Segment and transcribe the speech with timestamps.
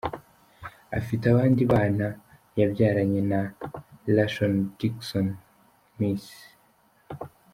[0.99, 2.07] Afite abandi bana
[2.59, 3.41] yabyaranye na
[4.15, 5.27] Lashon Dixon,
[5.97, 6.25] Ms.